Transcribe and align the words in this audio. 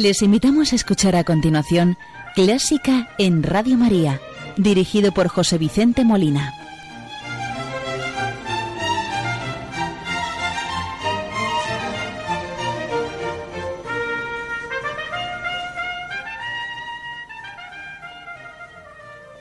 Les 0.00 0.22
invitamos 0.22 0.72
a 0.72 0.76
escuchar 0.76 1.16
a 1.16 1.24
continuación 1.24 1.98
Clásica 2.36 3.08
en 3.18 3.42
Radio 3.42 3.76
María, 3.76 4.20
dirigido 4.56 5.10
por 5.10 5.26
José 5.26 5.58
Vicente 5.58 6.04
Molina. 6.04 6.54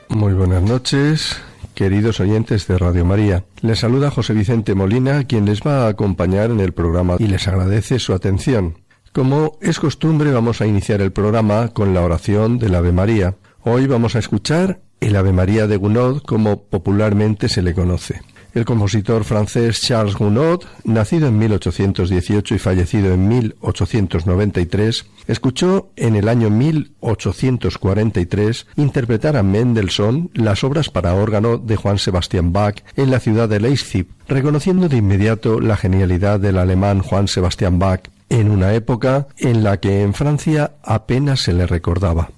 Muy 0.09 0.33
buenas 0.33 0.63
noches, 0.63 1.37
queridos 1.75 2.19
oyentes 2.19 2.65
de 2.65 2.79
Radio 2.79 3.05
María. 3.05 3.43
Les 3.61 3.77
saluda 3.77 4.09
José 4.09 4.33
Vicente 4.33 4.73
Molina, 4.73 5.25
quien 5.25 5.45
les 5.45 5.61
va 5.61 5.85
a 5.85 5.89
acompañar 5.89 6.49
en 6.49 6.61
el 6.61 6.73
programa 6.73 7.17
y 7.19 7.27
les 7.27 7.47
agradece 7.47 7.99
su 7.99 8.15
atención. 8.15 8.86
Como 9.17 9.57
es 9.61 9.79
costumbre, 9.79 10.31
vamos 10.31 10.61
a 10.61 10.67
iniciar 10.67 11.01
el 11.01 11.11
programa 11.11 11.69
con 11.69 11.95
la 11.95 12.03
oración 12.03 12.59
del 12.59 12.75
Ave 12.75 12.91
María. 12.91 13.33
Hoy 13.63 13.87
vamos 13.87 14.15
a 14.15 14.19
escuchar 14.19 14.79
el 14.99 15.15
Ave 15.15 15.33
María 15.33 15.65
de 15.65 15.75
Gounod, 15.75 16.21
como 16.21 16.61
popularmente 16.61 17.49
se 17.49 17.63
le 17.63 17.73
conoce. 17.73 18.21
El 18.53 18.63
compositor 18.63 19.23
francés 19.23 19.81
Charles 19.81 20.13
Gounod, 20.13 20.65
nacido 20.83 21.29
en 21.29 21.39
1818 21.39 22.53
y 22.53 22.59
fallecido 22.59 23.11
en 23.11 23.27
1893, 23.27 25.07
escuchó 25.25 25.89
en 25.95 26.15
el 26.15 26.29
año 26.29 26.51
1843 26.51 28.67
interpretar 28.75 29.35
a 29.35 29.41
Mendelssohn 29.41 30.29
las 30.35 30.63
obras 30.63 30.91
para 30.91 31.15
órgano 31.15 31.57
de 31.57 31.75
Juan 31.75 31.97
Sebastian 31.97 32.53
Bach 32.53 32.83
en 32.95 33.09
la 33.09 33.19
ciudad 33.19 33.49
de 33.49 33.61
Leipzig, 33.61 34.05
reconociendo 34.27 34.87
de 34.87 34.97
inmediato 34.97 35.59
la 35.59 35.75
genialidad 35.75 36.39
del 36.39 36.59
alemán 36.59 37.01
Juan 37.01 37.27
Sebastian 37.27 37.79
Bach 37.79 38.11
en 38.29 38.51
una 38.51 38.73
época 38.73 39.27
en 39.37 39.63
la 39.63 39.77
que 39.77 40.01
en 40.01 40.13
Francia 40.13 40.73
apenas 40.83 41.41
se 41.41 41.53
le 41.53 41.65
recordaba. 41.65 42.29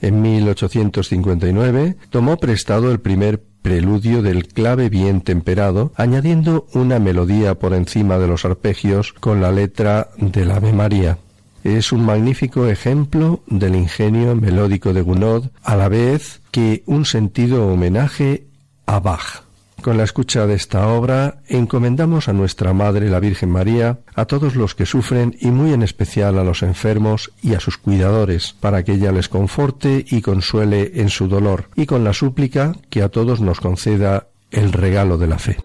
En 0.00 0.22
1859 0.22 1.96
tomó 2.10 2.36
prestado 2.36 2.92
el 2.92 3.00
primer 3.00 3.42
preludio 3.62 4.22
del 4.22 4.46
clave 4.46 4.88
bien 4.88 5.20
temperado, 5.20 5.92
añadiendo 5.96 6.66
una 6.72 6.98
melodía 6.98 7.58
por 7.58 7.74
encima 7.74 8.18
de 8.18 8.28
los 8.28 8.44
arpegios 8.44 9.12
con 9.12 9.40
la 9.40 9.50
letra 9.50 10.10
del 10.16 10.52
Ave 10.52 10.72
María. 10.72 11.18
Es 11.64 11.92
un 11.92 12.04
magnífico 12.04 12.66
ejemplo 12.66 13.42
del 13.46 13.74
ingenio 13.74 14.36
melódico 14.36 14.92
de 14.92 15.02
Gounod, 15.02 15.46
a 15.62 15.76
la 15.76 15.88
vez 15.88 16.40
que 16.52 16.82
un 16.86 17.04
sentido 17.04 17.66
homenaje 17.66 18.46
a 18.86 19.00
Bach. 19.00 19.47
Con 19.82 19.96
la 19.96 20.04
escucha 20.04 20.46
de 20.46 20.54
esta 20.54 20.88
obra 20.88 21.38
encomendamos 21.46 22.28
a 22.28 22.32
nuestra 22.32 22.72
Madre 22.72 23.08
la 23.08 23.20
Virgen 23.20 23.50
María, 23.50 24.00
a 24.14 24.24
todos 24.24 24.56
los 24.56 24.74
que 24.74 24.86
sufren 24.86 25.36
y 25.40 25.50
muy 25.50 25.72
en 25.72 25.82
especial 25.82 26.38
a 26.38 26.44
los 26.44 26.62
enfermos 26.62 27.32
y 27.42 27.54
a 27.54 27.60
sus 27.60 27.78
cuidadores, 27.78 28.54
para 28.60 28.82
que 28.82 28.92
ella 28.92 29.12
les 29.12 29.28
conforte 29.28 30.04
y 30.08 30.20
consuele 30.20 30.92
en 30.96 31.08
su 31.08 31.28
dolor, 31.28 31.70
y 31.76 31.86
con 31.86 32.02
la 32.02 32.12
súplica 32.12 32.74
que 32.90 33.02
a 33.02 33.08
todos 33.08 33.40
nos 33.40 33.60
conceda 33.60 34.26
el 34.50 34.72
regalo 34.72 35.16
de 35.16 35.26
la 35.26 35.38
fe. 35.38 35.58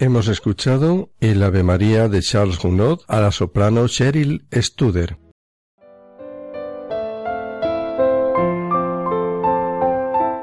Hemos 0.00 0.26
escuchado 0.26 1.10
el 1.20 1.40
Ave 1.40 1.62
María 1.62 2.08
de 2.08 2.20
Charles 2.20 2.58
Gounod 2.58 3.02
a 3.06 3.20
la 3.20 3.30
soprano 3.30 3.86
Cheryl 3.86 4.44
Studer. 4.52 5.16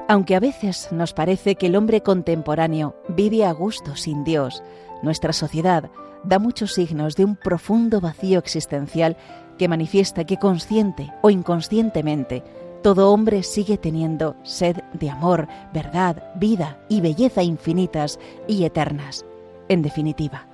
Aunque 0.07 0.35
a 0.35 0.39
veces 0.39 0.87
nos 0.91 1.11
parece 1.13 1.55
que 1.55 1.67
el 1.67 1.75
hombre 1.75 2.01
contemporáneo 2.01 2.95
vive 3.09 3.45
a 3.45 3.51
gusto 3.51 3.97
sin 3.97 4.23
Dios, 4.23 4.63
nuestra 5.03 5.33
sociedad 5.33 5.91
da 6.23 6.39
muchos 6.39 6.73
signos 6.73 7.17
de 7.17 7.25
un 7.25 7.35
profundo 7.35 7.99
vacío 7.99 8.39
existencial 8.39 9.17
que 9.57 9.67
manifiesta 9.67 10.23
que 10.23 10.37
consciente 10.37 11.11
o 11.21 11.29
inconscientemente 11.29 12.41
todo 12.83 13.11
hombre 13.11 13.43
sigue 13.43 13.77
teniendo 13.77 14.35
sed 14.43 14.77
de 14.93 15.09
amor, 15.09 15.47
verdad, 15.73 16.31
vida 16.35 16.83
y 16.89 17.01
belleza 17.01 17.43
infinitas 17.43 18.17
y 18.47 18.63
eternas. 18.63 19.25
En 19.71 19.83
definitiva, 19.83 20.47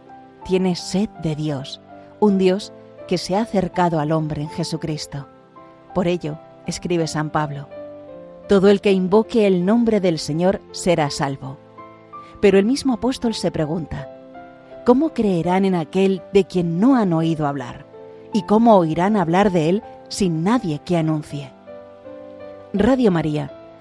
tiene 0.45 0.75
sed 0.75 1.09
de 1.23 1.35
Dios, 1.35 1.81
un 2.19 2.37
Dios 2.37 2.71
que 3.07 3.17
se 3.17 3.35
ha 3.35 3.41
acercado 3.41 3.99
al 3.99 4.11
hombre 4.11 4.43
en 4.43 4.49
Jesucristo. 4.49 5.25
Por 5.95 6.07
ello, 6.07 6.37
escribe 6.67 7.07
San 7.07 7.31
Pablo, 7.31 7.67
todo 8.47 8.69
el 8.69 8.79
que 8.79 8.91
invoque 8.91 9.47
el 9.47 9.65
nombre 9.65 10.01
del 10.01 10.19
Señor 10.19 10.61
será 10.69 11.09
salvo. 11.09 11.57
Pero 12.41 12.59
el 12.59 12.65
mismo 12.65 12.93
apóstol 12.93 13.33
se 13.33 13.49
pregunta, 13.49 14.07
¿cómo 14.85 15.15
creerán 15.15 15.65
en 15.65 15.73
aquel 15.73 16.21
de 16.31 16.45
quien 16.45 16.79
no 16.79 16.95
han 16.95 17.11
oído 17.11 17.47
hablar? 17.47 17.87
¿Y 18.33 18.43
cómo 18.43 18.77
oirán 18.77 19.17
hablar 19.17 19.51
de 19.51 19.69
él 19.69 19.83
sin 20.09 20.43
nadie 20.43 20.79
que 20.85 20.95
anuncie? 20.95 21.51
Radio 22.71 23.09
María 23.09 23.56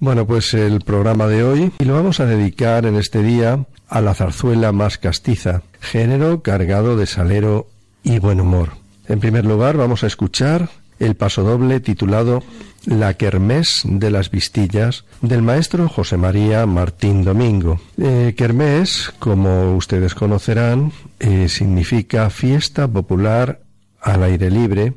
Bueno, 0.00 0.28
pues 0.28 0.54
el 0.54 0.80
programa 0.82 1.26
de 1.26 1.42
hoy 1.42 1.72
y 1.80 1.84
lo 1.84 1.94
vamos 1.94 2.20
a 2.20 2.26
dedicar 2.26 2.86
en 2.86 2.94
este 2.94 3.20
día 3.20 3.64
a 3.88 4.00
la 4.00 4.14
zarzuela 4.14 4.70
más 4.70 4.96
castiza, 4.96 5.62
género 5.80 6.40
cargado 6.42 6.96
de 6.96 7.06
salero 7.06 7.66
y 8.04 8.20
buen 8.20 8.40
humor. 8.40 8.74
En 9.08 9.18
primer 9.18 9.44
lugar, 9.44 9.76
vamos 9.76 10.04
a 10.04 10.06
escuchar 10.06 10.68
el 11.00 11.16
pasodoble 11.16 11.80
titulado 11.80 12.44
La 12.84 13.14
Kermés 13.14 13.82
de 13.84 14.12
las 14.12 14.30
Vistillas 14.30 15.04
del 15.20 15.42
maestro 15.42 15.88
José 15.88 16.16
María 16.16 16.64
Martín 16.66 17.24
Domingo. 17.24 17.80
Eh, 18.00 18.34
kermés, 18.36 19.12
como 19.18 19.74
ustedes 19.76 20.14
conocerán, 20.14 20.92
eh, 21.18 21.48
significa 21.48 22.30
fiesta 22.30 22.86
popular 22.86 23.62
al 24.00 24.22
aire 24.22 24.48
libre, 24.48 24.94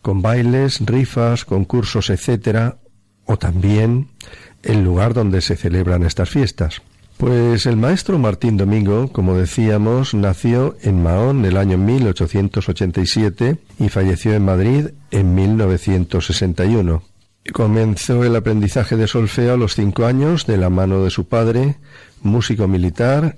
con 0.00 0.22
bailes, 0.22 0.80
rifas, 0.86 1.44
concursos, 1.44 2.08
etcétera, 2.08 2.78
o 3.30 3.36
también 3.36 4.08
el 4.64 4.82
lugar 4.82 5.14
donde 5.14 5.40
se 5.40 5.54
celebran 5.54 6.02
estas 6.02 6.28
fiestas. 6.28 6.82
Pues 7.16 7.64
el 7.66 7.76
maestro 7.76 8.18
Martín 8.18 8.56
Domingo, 8.56 9.12
como 9.12 9.36
decíamos, 9.36 10.14
nació 10.14 10.76
en 10.82 11.02
Mahón 11.02 11.44
el 11.44 11.56
año 11.56 11.78
1887 11.78 13.58
y 13.78 13.88
falleció 13.88 14.34
en 14.34 14.44
Madrid 14.44 14.88
en 15.12 15.34
1961. 15.34 17.02
Comenzó 17.52 18.24
el 18.24 18.34
aprendizaje 18.34 18.96
de 18.96 19.06
solfeo 19.06 19.54
a 19.54 19.56
los 19.56 19.74
cinco 19.76 20.06
años 20.06 20.46
de 20.46 20.56
la 20.56 20.68
mano 20.68 21.04
de 21.04 21.10
su 21.10 21.28
padre, 21.28 21.76
músico 22.22 22.66
militar, 22.66 23.36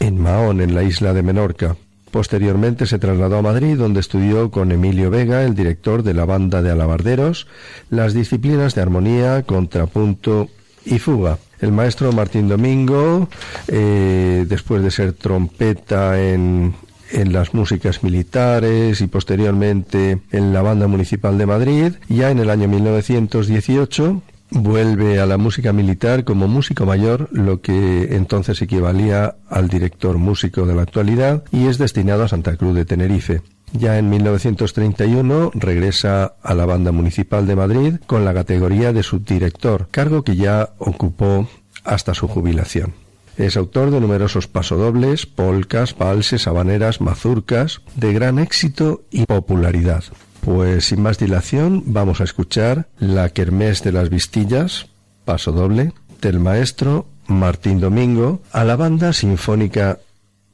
en 0.00 0.18
Mahón, 0.18 0.62
en 0.62 0.74
la 0.74 0.82
isla 0.82 1.12
de 1.12 1.22
Menorca. 1.22 1.76
Posteriormente 2.16 2.86
se 2.86 2.98
trasladó 2.98 3.36
a 3.36 3.42
Madrid, 3.42 3.76
donde 3.76 4.00
estudió 4.00 4.50
con 4.50 4.72
Emilio 4.72 5.10
Vega, 5.10 5.42
el 5.42 5.54
director 5.54 6.02
de 6.02 6.14
la 6.14 6.24
banda 6.24 6.62
de 6.62 6.70
alabarderos, 6.70 7.46
las 7.90 8.14
disciplinas 8.14 8.74
de 8.74 8.80
armonía, 8.80 9.42
contrapunto 9.42 10.48
y 10.86 10.98
fuga. 10.98 11.36
El 11.60 11.72
maestro 11.72 12.12
Martín 12.12 12.48
Domingo, 12.48 13.28
eh, 13.68 14.46
después 14.48 14.82
de 14.82 14.90
ser 14.90 15.12
trompeta 15.12 16.18
en, 16.18 16.74
en 17.10 17.34
las 17.34 17.52
músicas 17.52 18.02
militares 18.02 19.02
y 19.02 19.08
posteriormente 19.08 20.22
en 20.32 20.54
la 20.54 20.62
Banda 20.62 20.86
Municipal 20.86 21.36
de 21.36 21.44
Madrid, 21.44 21.92
ya 22.08 22.30
en 22.30 22.38
el 22.38 22.48
año 22.48 22.66
1918 22.66 24.22
vuelve 24.50 25.20
a 25.20 25.26
la 25.26 25.38
música 25.38 25.72
militar 25.72 26.24
como 26.24 26.48
músico 26.48 26.86
mayor, 26.86 27.28
lo 27.32 27.60
que 27.60 28.14
entonces 28.16 28.60
equivalía 28.62 29.36
al 29.48 29.68
director 29.68 30.18
músico 30.18 30.66
de 30.66 30.74
la 30.74 30.82
actualidad, 30.82 31.44
y 31.50 31.66
es 31.66 31.78
destinado 31.78 32.24
a 32.24 32.28
Santa 32.28 32.56
Cruz 32.56 32.74
de 32.74 32.84
Tenerife. 32.84 33.42
Ya 33.72 33.98
en 33.98 34.08
1931 34.08 35.50
regresa 35.54 36.34
a 36.42 36.54
la 36.54 36.66
Banda 36.66 36.92
Municipal 36.92 37.46
de 37.46 37.56
Madrid 37.56 37.94
con 38.06 38.24
la 38.24 38.32
categoría 38.32 38.92
de 38.92 39.02
subdirector, 39.02 39.88
cargo 39.90 40.22
que 40.22 40.36
ya 40.36 40.70
ocupó 40.78 41.48
hasta 41.84 42.14
su 42.14 42.28
jubilación. 42.28 42.94
Es 43.36 43.56
autor 43.56 43.90
de 43.90 44.00
numerosos 44.00 44.46
pasodobles, 44.46 45.26
polcas, 45.26 45.96
valses, 45.96 46.46
habaneras, 46.46 47.02
mazurcas, 47.02 47.82
de 47.94 48.14
gran 48.14 48.38
éxito 48.38 49.04
y 49.10 49.26
popularidad. 49.26 50.04
Pues 50.46 50.84
sin 50.84 51.02
más 51.02 51.18
dilación 51.18 51.82
vamos 51.86 52.20
a 52.20 52.24
escuchar 52.24 52.86
la 53.00 53.30
Kermés 53.30 53.82
de 53.82 53.90
las 53.90 54.10
Vistillas, 54.10 54.86
pasodoble, 55.24 55.92
del 56.20 56.38
maestro 56.38 57.08
Martín 57.26 57.80
Domingo, 57.80 58.42
a 58.52 58.62
la 58.62 58.76
Banda 58.76 59.12
Sinfónica 59.12 59.98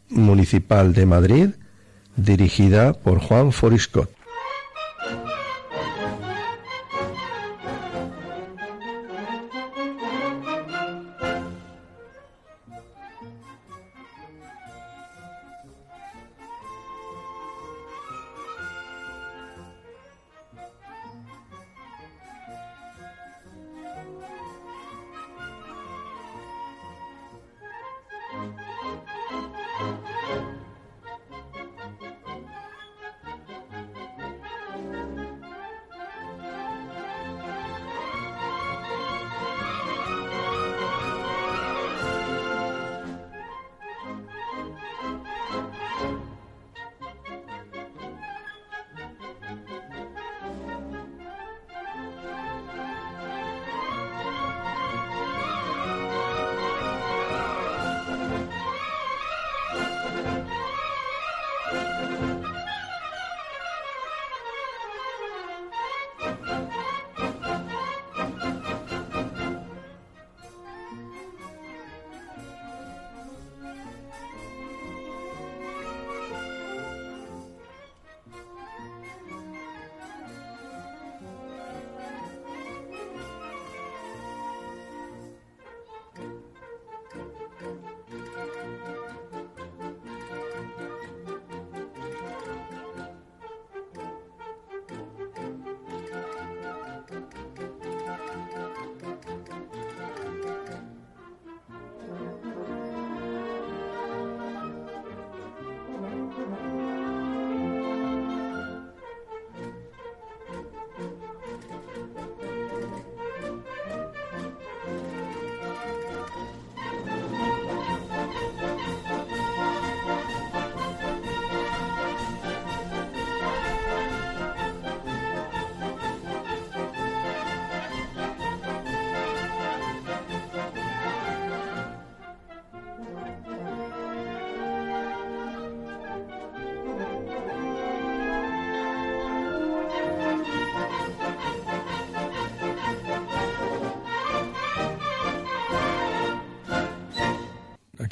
Municipal 0.09 0.95
de 0.95 1.05
Madrid, 1.05 1.51
dirigida 2.17 2.95
por 2.95 3.19
Juan 3.19 3.53
Foriscott. 3.53 4.09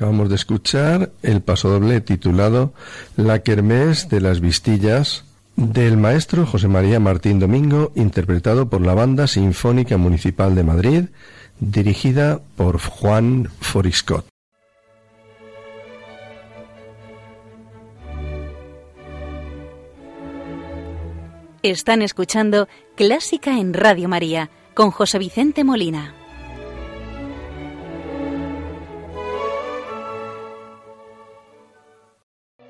Acabamos 0.01 0.31
de 0.31 0.37
escuchar 0.37 1.11
el 1.23 1.43
pasodoble 1.43 2.01
titulado 2.01 2.73
La 3.17 3.41
Kermés 3.41 4.09
de 4.09 4.23
las 4.23 4.41
Vistillas 4.41 5.27
del 5.57 5.99
maestro 5.99 6.47
José 6.47 6.69
María 6.69 6.99
Martín 6.99 7.39
Domingo, 7.39 7.93
interpretado 7.95 8.71
por 8.71 8.81
la 8.81 8.95
Banda 8.95 9.27
Sinfónica 9.27 9.99
Municipal 9.99 10.55
de 10.55 10.65
Madrid, 10.65 11.05
dirigida 11.59 12.41
por 12.57 12.81
Juan 12.81 13.51
Foriscott. 13.61 14.25
Están 21.63 22.01
escuchando 22.01 22.69
Clásica 22.97 23.59
en 23.59 23.75
Radio 23.75 24.09
María 24.09 24.49
con 24.73 24.93
José 24.93 25.19
Vicente 25.19 25.63
Molina. 25.63 26.15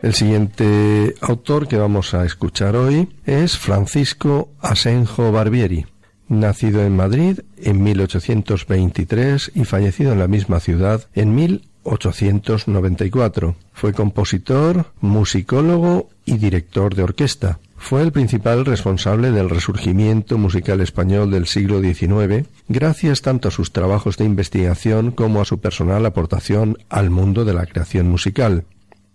El 0.03 0.15
siguiente 0.15 1.15
autor 1.21 1.69
que 1.69 1.77
vamos 1.77 2.15
a 2.15 2.25
escuchar 2.25 2.75
hoy 2.75 3.11
es 3.27 3.59
Francisco 3.59 4.49
Asenjo 4.59 5.31
Barbieri, 5.31 5.85
nacido 6.27 6.83
en 6.83 6.97
Madrid 6.97 7.41
en 7.59 7.83
1823 7.83 9.53
y 9.55 9.67
fallecido 9.67 10.13
en 10.13 10.21
la 10.21 10.27
misma 10.27 10.59
ciudad 10.61 11.07
en 11.15 11.35
1894. 11.35 13.57
Fue 13.75 13.93
compositor, 13.93 14.87
musicólogo 15.03 16.09
y 16.25 16.39
director 16.39 16.95
de 16.95 17.03
orquesta. 17.03 17.59
Fue 17.77 18.01
el 18.01 18.11
principal 18.11 18.65
responsable 18.65 19.33
del 19.33 19.51
resurgimiento 19.51 20.39
musical 20.39 20.81
español 20.81 21.31
del 21.31 21.47
siglo 21.47 21.83
XIX, 21.83 22.49
gracias 22.69 23.21
tanto 23.21 23.49
a 23.49 23.51
sus 23.51 23.71
trabajos 23.71 24.17
de 24.17 24.25
investigación 24.25 25.11
como 25.11 25.43
a 25.43 25.45
su 25.45 25.61
personal 25.61 26.07
aportación 26.07 26.79
al 26.89 27.11
mundo 27.11 27.45
de 27.45 27.53
la 27.53 27.67
creación 27.67 28.09
musical. 28.09 28.65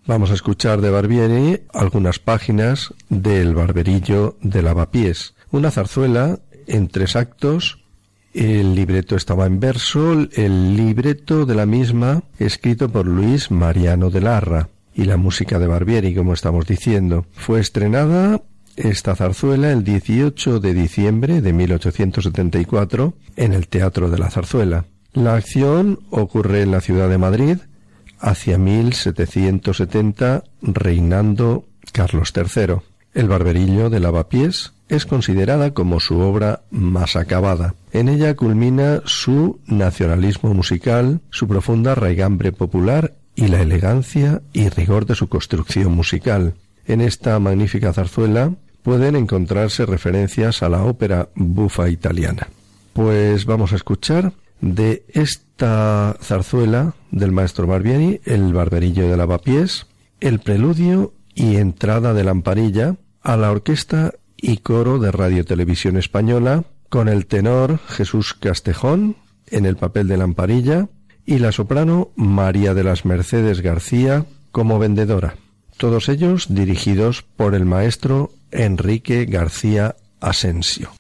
Vamos 0.08 0.30
a 0.30 0.36
escuchar 0.36 0.82
de 0.82 0.92
Barbieri 0.92 1.62
algunas 1.74 2.20
páginas 2.20 2.94
del 3.10 3.56
Barberillo 3.56 4.38
de 4.40 4.62
Lavapiés, 4.62 5.34
una 5.50 5.72
zarzuela 5.72 6.38
en 6.68 6.90
tres 6.90 7.16
actos. 7.16 7.80
El 8.32 8.76
libreto 8.76 9.16
estaba 9.16 9.48
en 9.48 9.60
verso, 9.60 10.12
el 10.34 10.78
libreto 10.78 11.48
de 11.48 11.56
la 11.56 11.66
misma 11.66 12.22
escrito 12.38 12.88
por 12.88 13.08
Luis 13.08 13.50
Mariano 13.50 14.12
de 14.12 14.22
Larra 14.22 14.70
y 14.94 15.06
la 15.06 15.18
música 15.18 15.58
de 15.58 15.66
Barbieri, 15.66 16.14
como 16.14 16.34
estamos 16.34 16.68
diciendo. 16.68 17.26
Fue 17.34 17.60
estrenada 17.60 18.44
esta 18.76 19.16
zarzuela 19.16 19.72
el 19.72 19.84
18 19.84 20.60
de 20.60 20.74
diciembre 20.76 21.42
de 21.42 21.52
1874 21.52 23.16
en 23.38 23.54
el 23.54 23.68
Teatro 23.68 24.12
de 24.12 24.20
la 24.20 24.30
Zarzuela. 24.30 24.86
La 25.14 25.34
acción 25.34 26.02
ocurre 26.12 26.62
en 26.62 26.70
la 26.70 26.82
ciudad 26.82 27.10
de 27.10 27.18
Madrid, 27.18 27.58
hacia 28.26 28.58
1770, 28.58 30.44
reinando 30.62 31.66
Carlos 31.92 32.34
III. 32.36 32.78
El 33.14 33.28
barberillo 33.28 33.92
de 33.92 34.00
lavapiés 34.00 34.74
es 34.90 35.06
considerada 35.06 35.76
como 35.76 36.00
su 36.00 36.20
obra 36.20 36.64
más 36.72 37.16
acabada. 37.16 37.76
En 37.92 38.10
ella 38.10 38.36
culmina 38.36 39.02
su 39.06 39.60
nacionalismo 39.68 40.54
musical, 40.56 41.22
su 41.30 41.48
profunda 41.48 41.94
raigambre 41.94 42.52
popular 42.52 43.14
y 43.36 43.48
la 43.48 43.62
elegancia 43.62 44.42
y 44.54 44.70
rigor 44.70 45.06
de 45.06 45.16
su 45.16 45.30
construcción 45.30 45.94
musical. 45.94 46.56
En 46.88 47.02
esta 47.02 47.40
magnífica 47.40 47.94
zarzuela 47.94 48.54
pueden 48.82 49.16
encontrarse 49.16 49.86
referencias 49.86 50.64
a 50.64 50.70
la 50.70 50.84
ópera 50.84 51.30
bufa 51.36 51.90
italiana. 51.90 52.48
Pues 52.94 53.46
vamos 53.46 53.72
a 53.72 53.76
escuchar 53.76 54.34
de 54.62 55.06
esta 55.10 56.18
zarzuela 56.22 56.94
del 57.12 57.32
maestro 57.32 57.68
Barbieri, 57.68 58.22
El 58.26 58.54
barberillo 58.54 59.10
de 59.10 59.18
lavapiés, 59.18 59.88
el 60.20 60.40
preludio 60.40 61.14
y 61.34 61.58
entrada 61.58 62.14
de 62.14 62.24
lamparilla 62.24 62.96
a 63.22 63.38
la 63.38 63.52
orquesta 63.52 64.14
y 64.38 64.58
coro 64.58 65.00
de 65.00 65.12
Radio 65.12 65.46
Televisión 65.46 65.98
Española 65.98 66.64
con 66.90 67.10
el 67.10 67.26
tenor 67.26 67.80
Jesús 67.88 68.34
Castejón 68.34 69.16
en 69.48 69.66
el 69.66 69.76
papel 69.76 70.08
de 70.08 70.18
lamparilla 70.18 70.88
y 71.26 71.40
la 71.40 71.52
soprano 71.52 72.12
María 72.16 72.74
de 72.74 72.84
las 72.84 73.06
Mercedes 73.06 73.62
García 73.62 74.26
como 74.52 74.80
vendedora. 74.80 75.36
Todos 75.78 76.08
ellos 76.08 76.48
dirigidos 76.50 77.24
por 77.24 77.56
el 77.56 77.66
maestro 77.66 78.32
Enrique 78.52 79.26
García 79.26 79.96
Asensio. 80.22 80.92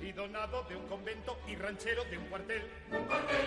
Y 0.00 0.12
donado 0.12 0.62
de 0.64 0.76
un 0.76 0.86
convento 0.86 1.38
y 1.48 1.56
ranchero 1.56 2.04
de 2.04 2.18
un 2.18 2.24
cuartel, 2.26 2.62
un 2.90 3.04
cuartel, 3.04 3.46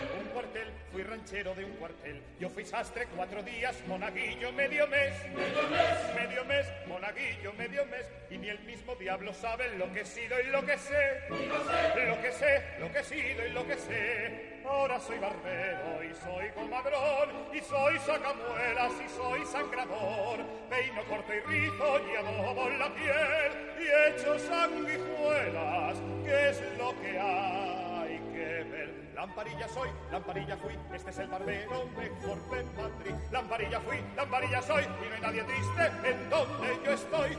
ranchero 1.12 1.54
de 1.56 1.65
un 1.65 1.71
cuartel. 1.71 2.21
Yo 2.39 2.50
fui 2.50 2.63
sastre 2.63 3.06
cuatro 3.13 3.43
días, 3.43 3.76
monaguillo 3.86 4.54
medio 4.54 4.88
mes, 4.88 5.13
medio 5.36 5.63
mes, 5.69 6.15
medio 6.15 6.45
mes, 6.45 6.65
monaguillo 6.88 7.52
medio 7.58 7.86
mes 7.88 8.06
y 8.30 8.38
ni 8.38 8.47
el 8.47 8.60
mismo 8.60 8.95
diablo 8.95 9.34
sabe 9.34 9.76
lo 9.76 9.91
que 9.91 10.02
he 10.02 10.06
sido 10.06 10.39
y 10.39 10.47
lo 10.47 10.65
que 10.65 10.78
sé, 10.78 11.28
lo 11.30 12.21
que 12.21 12.32
sé, 12.32 12.63
lo 12.80 12.91
que 12.93 13.00
he 13.00 13.04
sido 13.04 13.45
y 13.45 13.50
lo 13.50 13.67
que 13.67 13.76
sé. 13.76 14.62
Ahora 14.65 15.02
soy 15.02 15.17
barbero 15.17 16.02
y 16.02 16.13
soy 16.15 16.50
comadrón 16.52 17.30
y 17.54 17.60
soy 17.60 18.00
sacamuelas 18.00 18.93
y 19.06 19.10
soy 19.10 19.45
sangrador. 19.47 20.39
Peino 20.69 21.04
corto 21.10 21.34
y 21.34 21.39
rizo 21.41 22.02
y 22.08 22.15
adobo 22.15 22.69
la 22.69 22.93
piel 22.93 23.52
y 23.82 24.12
echo 24.13 24.39
sanguijuelas, 24.39 25.97
que 26.24 26.50
es 26.52 26.62
lo 26.78 27.02
que 27.02 27.19
hay 27.19 28.17
que 28.34 28.63
ver. 28.71 29.00
Lamparilla 29.15 29.67
soy, 29.67 29.89
lamparilla 30.12 30.58
fui, 30.58 30.74
este 30.93 31.10
es 31.10 31.17
el 31.19 31.28
barbero 31.28 31.86
mejor 31.97 32.38
de 32.50 32.63
Madrid. 32.82 33.15
Lamparilla 33.32 33.80
fui, 33.82 33.97
lamparilla 34.15 34.62
soy 34.62 34.84
y 34.84 35.10
no 35.10 35.15
hay 35.15 35.21
nadie 35.21 35.43
triste 35.43 35.91
en 36.10 36.30
donde 36.30 36.80
yo 36.86 36.91
estoy. 36.91 37.38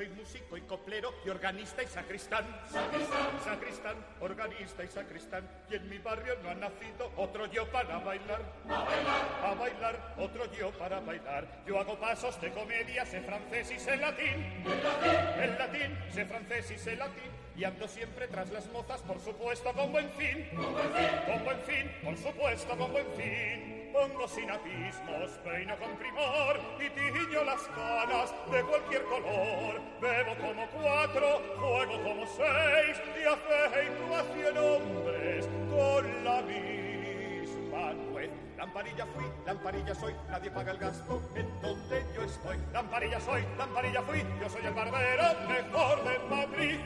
Soy 0.00 0.08
músico 0.16 0.56
y 0.56 0.62
coplero 0.62 1.12
y 1.26 1.28
organista 1.28 1.82
y 1.82 1.86
sacristán. 1.86 2.46
Sacristán, 2.72 3.40
sacristán, 3.44 3.96
organista 4.20 4.82
y 4.82 4.88
sacristán. 4.88 5.46
Y 5.70 5.74
en 5.74 5.90
mi 5.90 5.98
barrio 5.98 6.36
no 6.42 6.48
ha 6.48 6.54
nacido 6.54 7.12
otro 7.18 7.44
yo 7.52 7.70
para 7.70 7.98
bailar. 7.98 8.40
A 8.66 8.82
bailar, 8.82 9.40
a 9.44 9.54
bailar, 9.54 10.14
otro 10.16 10.50
yo 10.54 10.70
para 10.78 11.00
bailar. 11.00 11.46
Yo 11.66 11.78
hago 11.78 12.00
pasos 12.00 12.40
de 12.40 12.50
comedia, 12.50 13.04
sé 13.04 13.20
francés 13.20 13.72
y 13.72 13.78
sé 13.78 13.98
latín. 13.98 14.64
El 14.64 14.82
latín, 14.82 15.42
el 15.42 15.58
latín, 15.58 15.98
sé 16.10 16.24
francés 16.24 16.70
y 16.70 16.78
sé 16.78 16.96
latín. 16.96 17.30
Y 17.54 17.64
ando 17.64 17.86
siempre 17.86 18.26
tras 18.28 18.50
las 18.52 18.66
mozas, 18.72 19.02
por 19.02 19.20
supuesto, 19.20 19.70
con 19.74 19.92
buen 19.92 20.10
fin. 20.12 20.48
Con 20.56 20.72
buen 20.72 20.92
fin, 20.94 21.10
con 21.26 21.44
buen 21.44 21.60
fin, 21.64 21.92
por 22.02 22.16
supuesto, 22.16 22.78
con 22.78 22.90
buen 22.90 23.06
fin 23.18 23.79
pongo 23.92 24.28
sin 24.28 24.50
abismos, 24.50 25.30
peino 25.44 25.76
con 25.76 25.96
primor 25.96 26.60
y 26.78 26.90
tiño 26.90 27.44
las 27.44 27.62
canas 27.68 28.34
de 28.50 28.62
cualquier 28.62 29.04
color. 29.04 29.80
Bebo 30.00 30.34
como 30.36 30.66
cuatro, 30.68 31.42
juego 31.58 32.02
como 32.02 32.26
seis 32.26 33.00
y 33.18 33.26
afeito 33.26 34.16
a 34.16 34.22
cien 34.34 34.58
hombres 34.58 35.48
con 35.70 36.24
la 36.24 36.42
misma 36.42 37.92
nuez. 37.94 38.30
Lamparilla 38.56 39.06
fui, 39.06 39.24
lamparilla 39.46 39.94
soy, 39.94 40.14
nadie 40.28 40.50
paga 40.50 40.72
el 40.72 40.78
gasto 40.78 41.22
en 41.34 41.60
donde 41.60 42.04
yo 42.14 42.22
estoy. 42.22 42.58
Lamparilla 42.72 43.20
soy, 43.20 43.44
lamparilla 43.58 44.02
fui, 44.02 44.24
yo 44.40 44.48
soy 44.48 44.66
el 44.66 44.74
barbero 44.74 45.22
mejor 45.48 46.04
de 46.04 46.18
Madrid. 46.28 46.80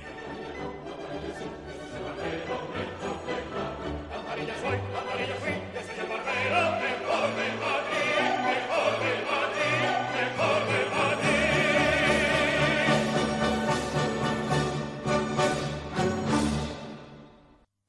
Lamparilla 4.11 4.55
soy, 4.61 4.79
lamparilla 4.95 5.14
fui, 5.14 5.14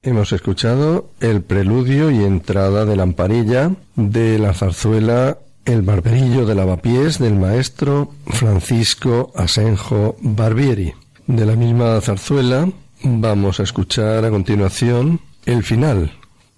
Hemos 0.06 0.34
escuchado 0.34 1.10
el 1.20 1.42
preludio 1.42 2.12
y 2.12 2.24
entrada 2.24 2.86
de 2.86 2.96
Lamparilla 2.96 3.72
de 3.96 4.38
la 4.38 4.54
zarzuela 4.54 5.40
El 5.66 5.82
barberillo 5.82 6.46
de 6.46 6.54
lavapiés 6.54 7.18
del 7.18 7.34
maestro 7.34 8.12
Francisco 8.28 9.32
Asenjo 9.36 10.16
Barbieri. 10.22 10.94
De 11.26 11.48
la 11.48 11.56
misma 11.56 12.00
zarzuela 12.02 12.70
vamos 13.02 13.60
a 13.60 13.64
escuchar 13.64 14.24
a 14.26 14.30
continuación 14.30 15.22
el 15.48 15.64
final, 15.64 16.12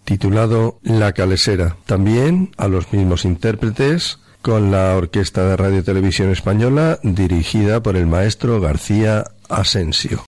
titulado 0.03 0.79
La 0.83 1.13
Calesera. 1.13 1.77
También 1.85 2.51
a 2.57 2.67
los 2.67 2.91
mismos 2.91 3.23
intérpretes 3.23 4.19
con 4.41 4.71
la 4.71 4.93
Orquesta 4.97 5.47
de 5.47 5.55
Radio 5.55 5.85
Televisión 5.85 6.31
Española 6.31 6.99
dirigida 7.01 7.81
por 7.81 7.95
el 7.95 8.07
maestro 8.07 8.59
García 8.59 9.23
Asensio. 9.47 10.25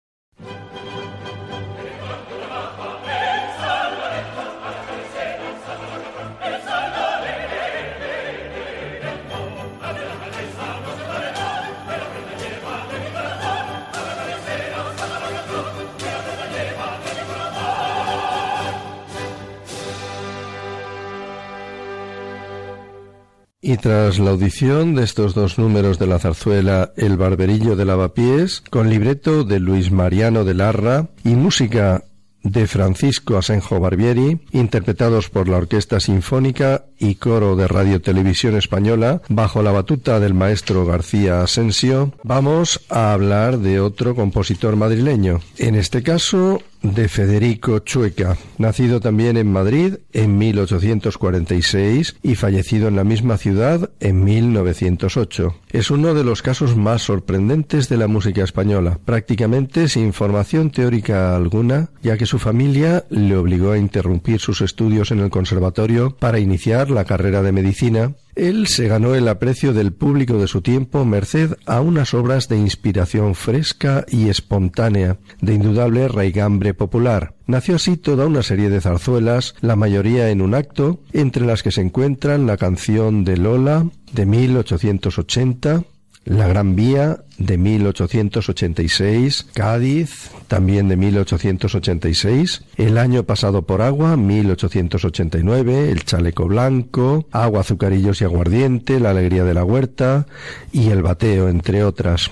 Y 23.70 23.78
tras 23.78 24.18
la 24.18 24.32
audición 24.32 24.96
de 24.96 25.04
estos 25.04 25.36
dos 25.36 25.60
números 25.60 26.00
de 26.00 26.08
la 26.08 26.18
zarzuela 26.18 26.92
El 26.98 27.18
Barberillo 27.18 27.76
de 27.76 27.86
Lavapiés, 27.86 28.64
con 28.72 28.90
libreto 28.90 29.44
de 29.44 29.60
Luis 29.60 29.92
Mariano 29.92 30.44
de 30.44 30.56
Larra 30.56 31.10
y 31.24 31.36
música 31.36 32.04
de 32.42 32.66
Francisco 32.66 33.38
Asenjo 33.38 33.80
Barbieri, 33.80 34.40
interpretados 34.54 35.30
por 35.30 35.48
la 35.48 35.58
Orquesta 35.58 36.00
Sinfónica 36.00 36.86
y 36.98 37.16
Coro 37.16 37.56
de 37.56 37.68
Radio 37.68 38.02
Televisión 38.02 38.56
Española, 38.56 39.22
bajo 39.30 39.62
la 39.62 39.72
batuta 39.72 40.20
del 40.20 40.34
maestro 40.34 40.84
García 40.88 41.44
Asensio, 41.44 42.14
vamos 42.24 42.82
a 42.90 43.14
hablar 43.14 43.60
de 43.60 43.82
otro 43.82 44.16
compositor 44.16 44.78
madrileño. 44.78 45.42
En 45.60 45.76
este 45.76 46.02
caso, 46.02 46.64
de 46.82 47.08
Federico 47.08 47.80
Chueca, 47.80 48.38
nacido 48.58 49.00
también 49.00 49.38
en 49.38 49.52
Madrid 49.52 49.96
en 50.13 50.38
1846 50.38 52.18
y 52.24 52.36
fallecido 52.36 52.88
en 52.88 52.96
la 52.96 53.04
misma 53.04 53.38
ciudad 53.38 53.89
en 54.00 54.24
1908. 54.24 55.56
Es 55.72 55.92
uno 55.92 56.13
de 56.13 56.24
los 56.24 56.42
casos 56.42 56.76
más 56.76 57.02
sorprendentes 57.02 57.89
de 57.89 57.98
la 57.98 58.08
música 58.08 58.44
española, 58.44 59.00
prácticamente 59.04 59.88
sin 59.89 60.13
formación 60.13 60.72
teórica 60.72 61.36
alguna, 61.36 61.89
ya 62.02 62.18
que 62.18 62.26
su 62.26 62.39
familia 62.39 63.06
le 63.10 63.36
obligó 63.36 63.72
a 63.72 63.78
interrumpir 63.78 64.39
sus 64.39 64.62
estudios 64.62 65.12
en 65.12 65.20
el 65.20 65.30
conservatorio 65.30 66.15
para 66.18 66.39
iniciar 66.39 66.89
la 66.89 67.06
carrera 67.06 67.42
de 67.42 67.52
medicina 67.52 68.13
él 68.39 68.67
se 68.67 68.88
ganó 68.88 69.15
el 69.15 69.28
aprecio 69.28 69.73
del 69.73 69.91
público 69.91 70.38
de 70.38 70.47
su 70.47 70.62
tiempo 70.62 71.04
merced 71.04 71.56
a 71.65 71.82
unas 71.82 72.13
obras 72.13 72.47
de 72.47 72.58
inspiración 72.58 73.36
fresca 73.36 74.06
y 74.10 74.30
espontánea, 74.30 75.17
de 75.41 75.54
indudable 75.54 76.08
raigambre 76.08 76.73
popular. 76.73 77.36
Nació 77.47 77.75
así 77.75 77.97
toda 77.97 78.25
una 78.25 78.43
serie 78.43 78.69
de 78.69 78.82
zarzuelas, 78.82 79.56
la 79.62 79.75
mayoría 79.75 80.30
en 80.30 80.41
un 80.41 80.56
acto, 80.56 81.02
entre 81.12 81.45
las 81.45 81.63
que 81.63 81.71
se 81.71 81.82
encuentran 81.82 82.47
la 82.47 82.58
canción 82.58 83.23
de 83.25 83.38
Lola, 83.38 83.86
de 84.13 84.25
1880, 84.25 85.84
la 86.26 86.48
Gran 86.48 86.76
Vía 86.76 87.24
de 87.38 87.58
1886, 87.58 89.48
Cádiz 89.54 90.32
también 90.48 90.90
de 90.90 90.98
1886, 90.98 92.64
El 92.76 92.98
año 92.98 93.24
pasado 93.24 93.64
por 93.64 93.82
agua 93.82 94.18
1889, 94.18 95.92
El 95.92 96.04
chaleco 96.04 96.48
blanco, 96.48 97.26
Agua, 97.32 97.62
azucarillos 97.62 98.22
y 98.22 98.26
aguardiente, 98.26 99.00
La 99.00 99.12
alegría 99.12 99.44
de 99.44 99.54
la 99.54 99.64
huerta 99.64 100.28
y 100.72 100.90
El 100.90 101.02
bateo, 101.02 101.50
entre 101.50 101.84
otras. 101.84 102.32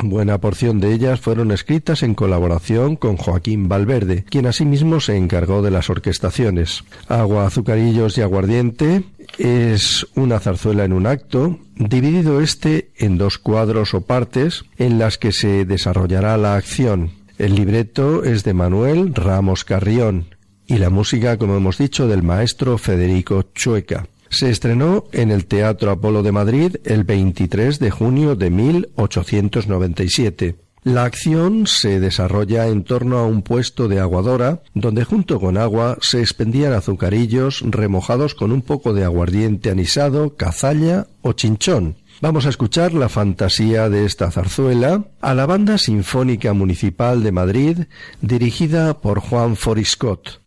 Buena 0.00 0.38
porción 0.38 0.80
de 0.80 0.92
ellas 0.92 1.20
fueron 1.20 1.50
escritas 1.50 2.02
en 2.02 2.14
colaboración 2.14 2.96
con 2.96 3.16
Joaquín 3.16 3.68
Valverde, 3.68 4.24
quien 4.24 4.46
asimismo 4.46 5.00
se 5.00 5.16
encargó 5.16 5.62
de 5.62 5.70
las 5.70 5.90
orquestaciones. 5.90 6.84
Agua, 7.08 7.46
azucarillos 7.46 8.16
y 8.16 8.22
aguardiente 8.22 9.04
es 9.38 10.06
una 10.14 10.40
zarzuela 10.40 10.84
en 10.84 10.92
un 10.92 11.06
acto, 11.06 11.58
dividido 11.76 12.40
este 12.40 12.90
en 12.96 13.18
dos 13.18 13.38
cuadros 13.38 13.94
o 13.94 14.02
partes 14.02 14.64
en 14.78 14.98
las 14.98 15.18
que 15.18 15.32
se 15.32 15.64
desarrollará 15.64 16.36
la 16.36 16.56
acción. 16.56 17.10
El 17.38 17.54
libreto 17.54 18.24
es 18.24 18.44
de 18.44 18.54
Manuel 18.54 19.14
Ramos 19.14 19.64
Carrión 19.64 20.26
y 20.66 20.78
la 20.78 20.90
música, 20.90 21.36
como 21.36 21.56
hemos 21.56 21.76
dicho, 21.76 22.06
del 22.08 22.22
maestro 22.22 22.78
Federico 22.78 23.42
Chueca. 23.54 24.06
Se 24.32 24.50
estrenó 24.50 25.04
en 25.12 25.30
el 25.30 25.44
Teatro 25.44 25.90
Apolo 25.90 26.22
de 26.22 26.32
Madrid 26.32 26.76
el 26.84 27.04
23 27.04 27.78
de 27.78 27.90
junio 27.90 28.34
de 28.34 28.48
1897. 28.48 30.56
La 30.84 31.04
acción 31.04 31.66
se 31.66 32.00
desarrolla 32.00 32.66
en 32.68 32.82
torno 32.82 33.18
a 33.18 33.26
un 33.26 33.42
puesto 33.42 33.88
de 33.88 34.00
aguadora 34.00 34.62
donde 34.72 35.04
junto 35.04 35.38
con 35.38 35.58
agua 35.58 35.98
se 36.00 36.20
expendían 36.20 36.72
azucarillos 36.72 37.62
remojados 37.62 38.34
con 38.34 38.52
un 38.52 38.62
poco 38.62 38.94
de 38.94 39.04
aguardiente 39.04 39.70
anisado, 39.70 40.34
cazalla 40.34 41.08
o 41.20 41.34
chinchón. 41.34 41.96
Vamos 42.22 42.46
a 42.46 42.48
escuchar 42.48 42.94
la 42.94 43.10
fantasía 43.10 43.90
de 43.90 44.06
esta 44.06 44.30
zarzuela 44.30 45.04
a 45.20 45.34
la 45.34 45.44
Banda 45.44 45.76
Sinfónica 45.76 46.54
Municipal 46.54 47.22
de 47.22 47.32
Madrid 47.32 47.78
dirigida 48.22 48.98
por 48.98 49.20
Juan 49.20 49.56
Foriscott. 49.56 50.40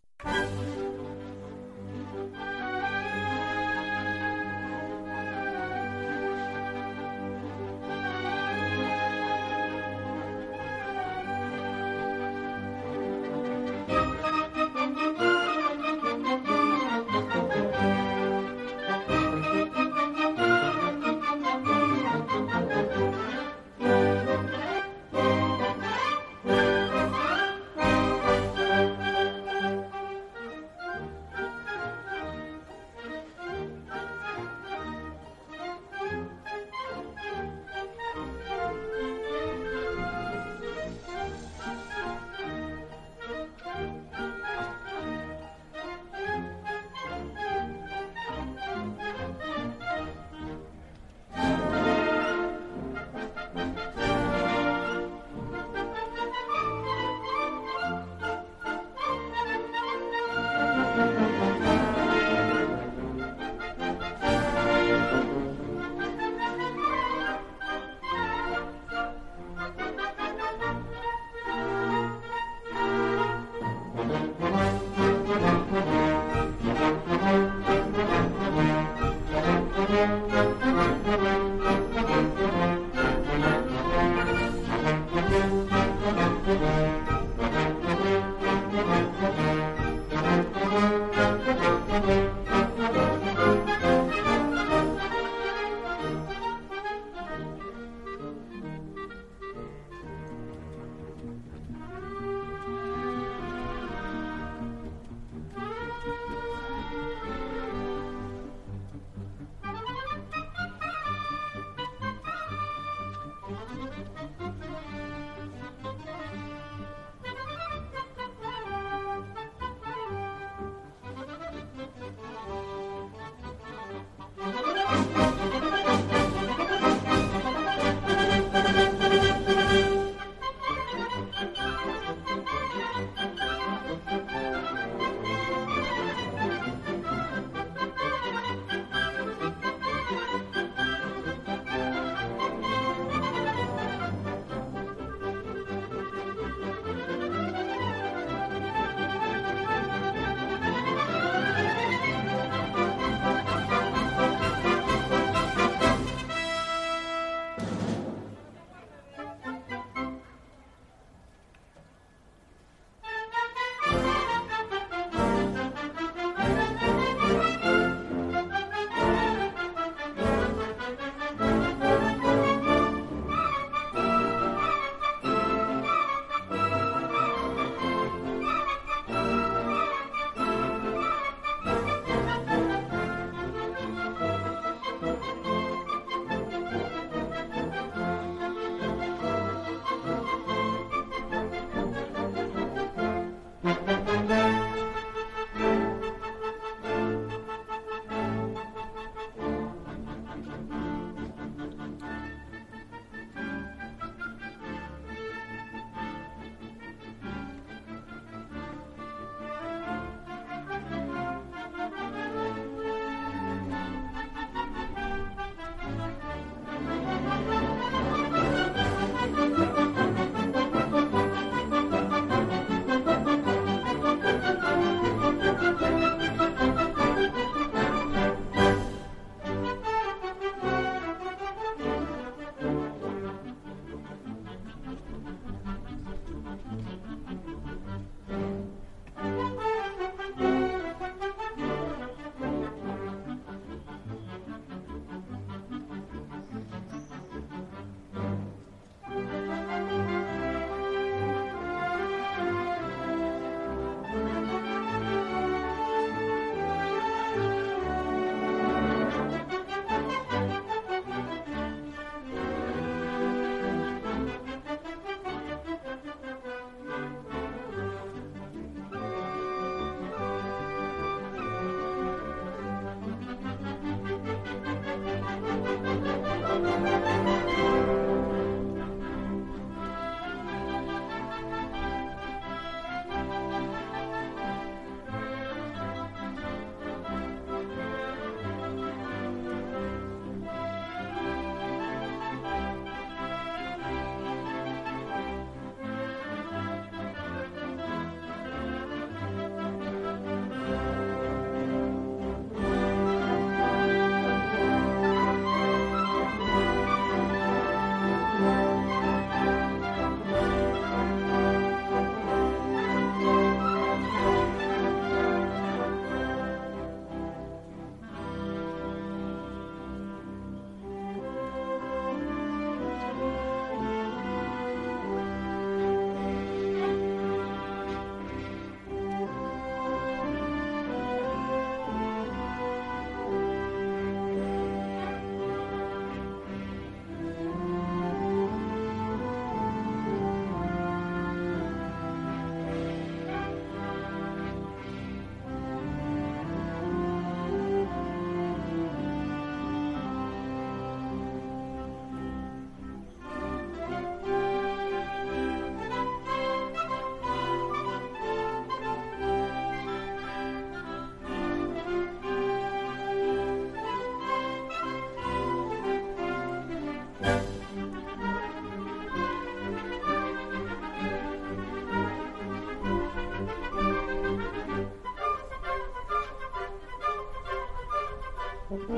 Thank 378.67 378.89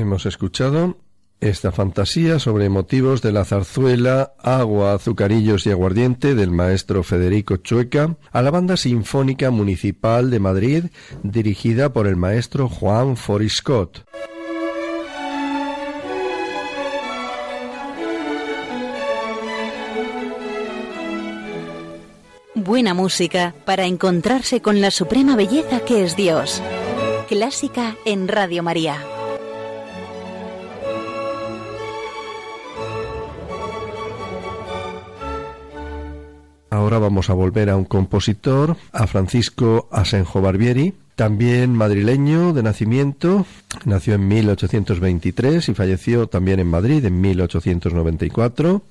Hemos 0.00 0.24
escuchado 0.24 0.96
esta 1.40 1.72
fantasía 1.72 2.38
sobre 2.38 2.70
motivos 2.70 3.20
de 3.20 3.32
la 3.32 3.44
zarzuela 3.44 4.32
Agua, 4.38 4.94
Azucarillos 4.94 5.66
y 5.66 5.70
Aguardiente 5.70 6.34
del 6.34 6.50
maestro 6.50 7.02
Federico 7.02 7.58
Chueca 7.58 8.16
a 8.32 8.40
la 8.40 8.50
Banda 8.50 8.78
Sinfónica 8.78 9.50
Municipal 9.50 10.30
de 10.30 10.40
Madrid 10.40 10.84
dirigida 11.22 11.92
por 11.92 12.06
el 12.06 12.16
maestro 12.16 12.66
Juan 12.70 13.18
Foriscott. 13.18 14.06
Buena 22.54 22.94
música 22.94 23.54
para 23.66 23.84
encontrarse 23.84 24.62
con 24.62 24.80
la 24.80 24.90
suprema 24.90 25.36
belleza 25.36 25.80
que 25.80 26.04
es 26.04 26.16
Dios. 26.16 26.62
Clásica 27.28 27.96
en 28.06 28.28
Radio 28.28 28.62
María. 28.62 28.96
Ahora 36.70 36.98
vamos 37.00 37.30
a 37.30 37.34
volver 37.34 37.68
a 37.68 37.76
un 37.76 37.84
compositor, 37.84 38.76
a 38.92 39.06
Francisco 39.08 39.88
Asenjo 39.90 40.40
Barbieri, 40.40 40.94
también 41.16 41.74
madrileño 41.74 42.52
de 42.52 42.62
nacimiento, 42.62 43.44
nació 43.84 44.14
en 44.14 44.26
1823 44.28 45.68
y 45.68 45.74
falleció 45.74 46.28
también 46.28 46.60
en 46.60 46.68
Madrid 46.68 47.04
en 47.04 47.20
1894, 47.20 48.82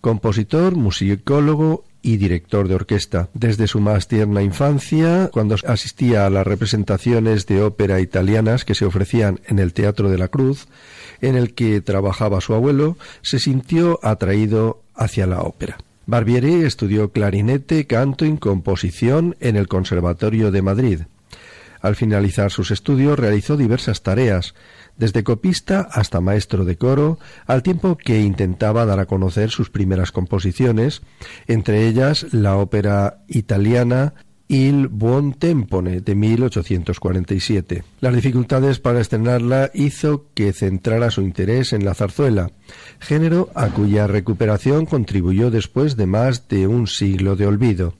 compositor, 0.00 0.74
musicólogo 0.74 1.84
y 2.02 2.16
director 2.16 2.66
de 2.66 2.74
orquesta. 2.74 3.28
Desde 3.34 3.66
su 3.66 3.80
más 3.80 4.08
tierna 4.08 4.42
infancia, 4.42 5.30
cuando 5.32 5.56
asistía 5.66 6.26
a 6.26 6.30
las 6.30 6.46
representaciones 6.46 7.46
de 7.46 7.62
ópera 7.62 8.00
italianas 8.00 8.64
que 8.64 8.74
se 8.74 8.84
ofrecían 8.84 9.38
en 9.46 9.58
el 9.58 9.72
Teatro 9.72 10.10
de 10.10 10.18
la 10.18 10.28
Cruz, 10.28 10.66
en 11.20 11.36
el 11.36 11.54
que 11.54 11.80
trabajaba 11.80 12.40
su 12.40 12.54
abuelo, 12.54 12.96
se 13.22 13.38
sintió 13.38 14.00
atraído 14.02 14.80
hacia 14.96 15.26
la 15.26 15.42
ópera. 15.42 15.78
Barbieri 16.08 16.64
estudió 16.64 17.12
clarinete, 17.12 17.86
canto 17.86 18.24
y 18.24 18.34
composición 18.38 19.36
en 19.40 19.56
el 19.56 19.68
Conservatorio 19.68 20.50
de 20.50 20.62
Madrid. 20.62 21.00
Al 21.82 21.96
finalizar 21.96 22.50
sus 22.50 22.70
estudios 22.70 23.18
realizó 23.18 23.58
diversas 23.58 24.02
tareas, 24.02 24.54
desde 24.96 25.22
copista 25.22 25.86
hasta 25.92 26.22
maestro 26.22 26.64
de 26.64 26.78
coro, 26.78 27.18
al 27.46 27.62
tiempo 27.62 27.98
que 27.98 28.22
intentaba 28.22 28.86
dar 28.86 29.00
a 29.00 29.04
conocer 29.04 29.50
sus 29.50 29.68
primeras 29.68 30.10
composiciones, 30.10 31.02
entre 31.46 31.86
ellas 31.86 32.32
la 32.32 32.56
ópera 32.56 33.18
italiana 33.28 34.14
Il 34.50 34.88
Buon 34.88 35.34
Tempone 35.34 36.00
de 36.00 36.14
1847. 36.14 37.84
Las 38.00 38.14
dificultades 38.14 38.78
para 38.78 38.98
estrenarla 38.98 39.70
hizo 39.74 40.24
que 40.32 40.54
centrara 40.54 41.10
su 41.10 41.20
interés 41.20 41.74
en 41.74 41.84
la 41.84 41.92
zarzuela, 41.92 42.50
género 42.98 43.50
a 43.54 43.68
cuya 43.68 44.06
recuperación 44.06 44.86
contribuyó 44.86 45.50
después 45.50 45.96
de 45.96 46.06
más 46.06 46.48
de 46.48 46.66
un 46.66 46.86
siglo 46.86 47.36
de 47.36 47.46
olvido. 47.46 47.92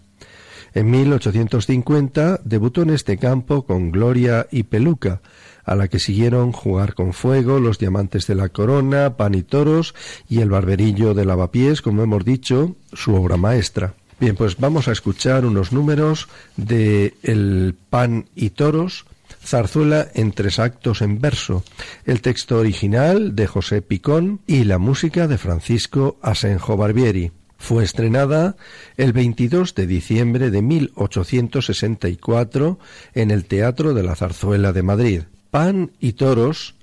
En 0.73 0.91
1850 0.91 2.41
debutó 2.45 2.81
en 2.81 2.91
este 2.91 3.19
campo 3.19 3.67
con 3.67 3.91
Gloria 3.91 4.47
y 4.51 4.63
Peluca, 4.63 5.21
a 5.65 5.75
la 5.75 5.89
que 5.89 5.99
siguieron 5.99 6.53
Jugar 6.53 6.95
con 6.95 7.13
Fuego, 7.13 7.61
Los 7.61 7.79
Diamantes 7.79 8.27
de 8.27 8.35
la 8.35 8.49
Corona, 8.49 9.19
Pan 9.19 9.35
y 9.35 9.43
Toros 9.43 9.95
y 10.31 10.41
El 10.41 10.49
Barberillo 10.49 11.13
de 11.13 11.27
Lavapiés, 11.27 11.83
como 11.83 12.03
hemos 12.03 12.25
dicho, 12.25 12.75
su 12.95 13.15
obra 13.15 13.37
maestra. 13.37 13.93
Bien, 14.21 14.35
pues 14.35 14.57
vamos 14.57 14.89
a 14.89 14.93
escuchar 14.93 15.47
unos 15.47 15.73
números 15.73 16.29
de 16.57 17.15
El 17.23 17.77
Pan 17.89 18.25
y 18.35 18.51
Toros, 18.51 19.07
zarzuela 19.45 20.09
en 20.13 20.33
tres 20.33 20.59
actos 20.59 21.03
en 21.03 21.21
verso, 21.21 21.63
el 22.05 22.21
texto 22.21 22.59
original 22.59 23.37
de 23.37 23.47
José 23.47 23.81
Picón 23.81 24.41
y 24.47 24.65
la 24.65 24.79
música 24.79 25.29
de 25.29 25.39
Francisco 25.39 26.19
Asenjo 26.21 26.77
Barbieri. 26.77 27.31
Fue 27.59 27.85
estrenada 27.85 28.57
el 28.97 29.13
22 29.13 29.77
de 29.77 29.87
diciembre 29.87 30.51
de 30.51 30.63
1864 30.63 32.81
en 33.15 33.31
el 33.31 33.45
Teatro 33.45 33.95
de 33.95 34.03
la 34.03 34.17
Zarzuela 34.17 34.73
de 34.73 34.83
Madrid. 34.83 35.23
Pan 35.51 35.93
y 36.01 36.15
toros 36.15 36.75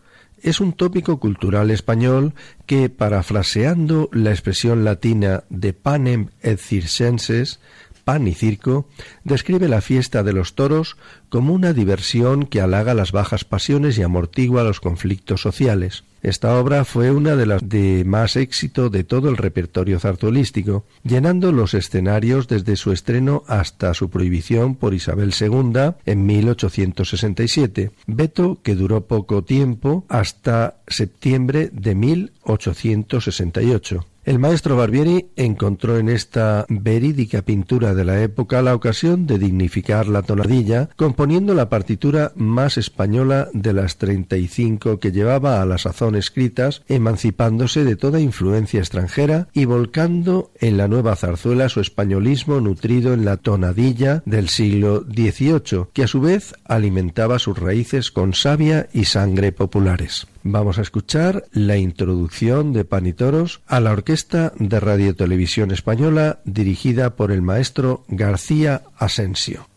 es 0.46 0.60
un 0.60 0.74
tópico 0.74 1.20
cultural 1.20 1.72
español 1.72 2.36
que, 2.68 2.90
parafraseando 2.90 4.10
la 4.12 4.30
expresión 4.30 4.86
latina 4.86 5.44
de 5.50 5.74
panem 5.74 6.30
et 6.44 6.60
circenses, 6.60 7.60
pan 8.04 8.28
y 8.28 8.36
circo, 8.36 8.88
describe 9.24 9.68
la 9.68 9.82
fiesta 9.82 10.22
de 10.22 10.34
los 10.34 10.54
toros 10.54 10.98
como 11.30 11.52
una 11.52 11.74
diversión 11.74 12.46
que 12.46 12.62
halaga 12.62 12.94
las 12.94 13.12
bajas 13.12 13.44
pasiones 13.44 13.98
y 13.98 14.04
amortigua 14.04 14.64
los 14.64 14.80
conflictos 14.80 15.42
sociales. 15.42 16.04
Esta 16.26 16.60
obra 16.60 16.84
fue 16.86 17.12
una 17.12 17.36
de 17.36 17.46
las 17.46 17.70
de 17.70 18.04
más 18.04 18.36
éxito 18.36 18.90
de 18.90 19.04
todo 19.04 19.30
el 19.30 19.38
repertorio 19.38 20.00
zarzuelístico, 20.00 20.84
llenando 21.04 21.52
los 21.52 21.76
escenarios 21.76 22.48
desde 22.48 22.78
su 22.78 22.92
estreno 22.92 23.44
hasta 23.46 23.94
su 23.94 24.10
prohibición 24.10 24.74
por 24.74 24.96
Isabel 24.96 25.36
II 25.40 25.92
en 26.08 26.26
1867, 26.26 27.92
veto 28.08 28.58
que 28.64 28.74
duró 28.74 29.06
poco 29.06 29.44
tiempo 29.44 30.04
hasta 30.10 30.78
septiembre 30.88 31.70
de 31.72 31.94
1868. 31.94 34.08
El 34.26 34.40
maestro 34.40 34.76
Barbieri 34.76 35.28
encontró 35.36 36.00
en 36.00 36.10
esta 36.10 36.66
verídica 36.68 37.44
pintura 37.44 37.94
de 37.94 38.04
la 38.04 38.24
época 38.24 38.64
la 38.64 38.74
ocasión 38.74 39.28
de 39.28 39.38
dignificar 39.38 40.08
la 40.08 40.24
tonadilla, 40.24 40.90
componiendo 40.96 41.54
la 41.54 41.70
partitura 41.70 42.32
más 42.36 42.80
española 42.80 43.50
de 43.54 43.74
las 43.74 43.98
treinta 43.98 44.36
y 44.36 44.48
cinco 44.48 45.00
que 45.00 45.12
llevaba 45.12 45.62
a 45.62 45.66
la 45.68 45.78
sazón 45.78 46.16
escritas, 46.16 46.82
emancipándose 46.88 47.84
de 47.84 47.96
toda 47.96 48.20
influencia 48.20 48.80
extranjera 48.80 49.48
y 49.54 49.66
volcando 49.66 50.50
en 50.60 50.78
la 50.78 50.88
nueva 50.88 51.16
zarzuela 51.16 51.70
su 51.70 51.80
españolismo 51.80 52.60
nutrido 52.62 53.14
en 53.14 53.26
la 53.26 53.38
tonadilla 53.38 54.24
del 54.26 54.50
siglo 54.50 55.06
XVIII, 55.08 55.86
que 55.94 56.04
a 56.04 56.08
su 56.08 56.20
vez 56.20 56.56
alimentaba 56.66 57.38
sus 57.38 57.60
raíces 57.60 58.10
con 58.10 58.34
savia 58.34 58.90
y 58.92 59.06
sangre 59.06 59.52
populares. 59.52 60.26
Vamos 60.48 60.78
a 60.78 60.84
escuchar 60.84 61.46
la 61.54 61.76
introducción 61.78 62.72
de 62.72 62.86
Panitoros 62.86 63.62
a 63.66 63.80
la 63.80 63.92
Orquesta 63.92 64.54
de 64.60 64.80
Radio 64.80 65.16
Televisión 65.16 65.72
Española 65.72 66.38
dirigida 66.46 67.16
por 67.16 67.32
el 67.32 67.42
maestro 67.42 68.06
García 68.10 68.84
Asensio. 68.96 69.68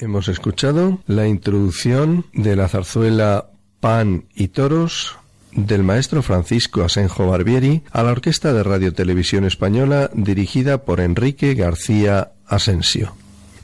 Hemos 0.00 0.28
escuchado 0.28 1.00
la 1.06 1.26
introducción 1.26 2.24
de 2.32 2.54
la 2.54 2.68
zarzuela 2.68 3.50
Pan 3.80 4.26
y 4.32 4.48
Toros 4.48 5.16
del 5.50 5.82
maestro 5.82 6.22
Francisco 6.22 6.84
Asenjo 6.84 7.26
Barbieri 7.26 7.82
a 7.90 8.04
la 8.04 8.12
Orquesta 8.12 8.52
de 8.52 8.62
Radio 8.62 8.92
Televisión 8.94 9.44
Española 9.44 10.08
dirigida 10.14 10.84
por 10.84 11.00
Enrique 11.00 11.54
García 11.54 12.30
Asensio. 12.46 13.14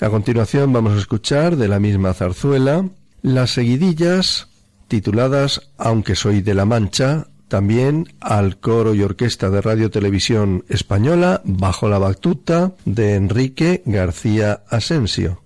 A 0.00 0.10
continuación 0.10 0.72
vamos 0.72 0.94
a 0.94 0.98
escuchar 0.98 1.56
de 1.56 1.68
la 1.68 1.78
misma 1.78 2.12
zarzuela 2.14 2.88
las 3.22 3.52
seguidillas 3.52 4.48
tituladas 4.88 5.70
Aunque 5.78 6.16
soy 6.16 6.42
de 6.42 6.54
la 6.54 6.64
Mancha, 6.64 7.28
también 7.46 8.12
al 8.20 8.58
coro 8.58 8.92
y 8.94 9.02
orquesta 9.02 9.50
de 9.50 9.60
Radio 9.60 9.88
Televisión 9.88 10.64
Española 10.68 11.42
bajo 11.44 11.88
la 11.88 11.98
batuta 11.98 12.72
de 12.84 13.14
Enrique 13.14 13.82
García 13.86 14.64
Asensio. 14.68 15.43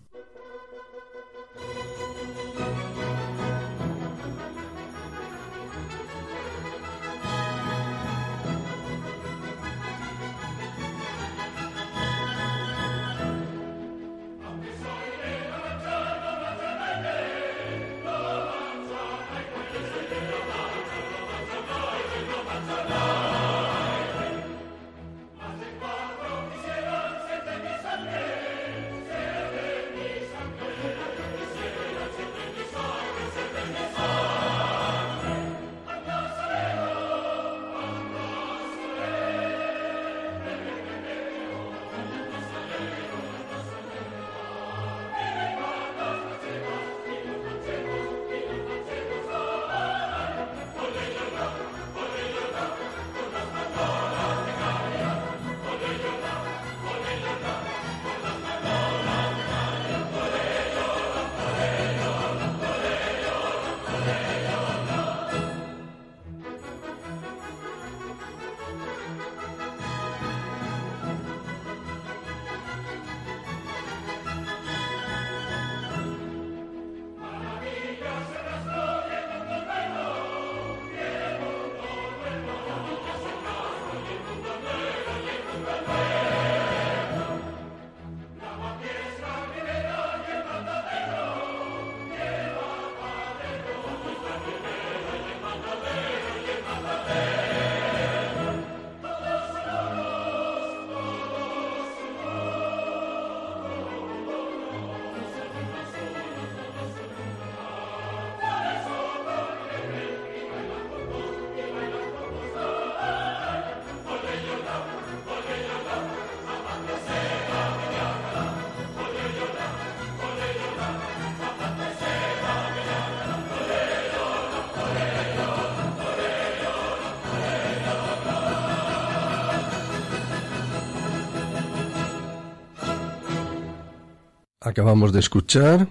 Acabamos 134.68 135.14
de 135.14 135.20
escuchar 135.20 135.88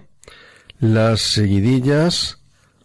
las 0.78 1.32
seguidillas, 1.32 2.38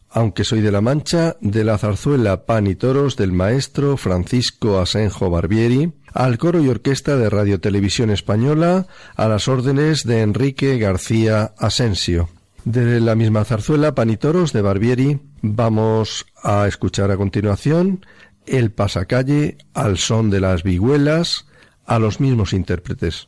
aunque 0.09 0.43
soy 0.43 0.61
de 0.61 0.71
la 0.71 0.81
Mancha, 0.81 1.37
de 1.39 1.63
la 1.63 1.77
zarzuela 1.77 2.47
Pan 2.47 2.65
y 2.65 2.73
Toros 2.73 3.15
del 3.15 3.31
maestro 3.31 3.95
Francisco 3.95 4.79
Asenjo 4.79 5.29
Barbieri, 5.29 5.93
al 6.11 6.39
coro 6.39 6.63
y 6.63 6.67
orquesta 6.67 7.15
de 7.15 7.29
Radio 7.29 7.59
Televisión 7.59 8.09
Española, 8.09 8.87
a 9.15 9.27
las 9.27 9.47
órdenes 9.47 10.03
de 10.03 10.21
Enrique 10.21 10.79
García 10.79 11.53
Asensio. 11.59 12.27
De 12.65 12.99
la 12.99 13.13
misma 13.13 13.45
zarzuela 13.45 13.93
Pan 13.93 14.09
y 14.09 14.17
Toros 14.17 14.51
de 14.51 14.63
Barbieri, 14.63 15.19
vamos 15.43 16.25
a 16.41 16.67
escuchar 16.67 17.11
a 17.11 17.17
continuación 17.17 18.03
El 18.47 18.71
pasacalle 18.71 19.59
al 19.75 19.99
son 19.99 20.31
de 20.31 20.39
las 20.39 20.63
vihuelas, 20.63 21.45
a 21.85 21.99
los 21.99 22.19
mismos 22.19 22.51
intérpretes. 22.51 23.27